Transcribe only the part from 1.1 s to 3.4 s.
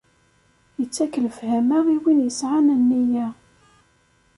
lefhama i win yesɛan nniya.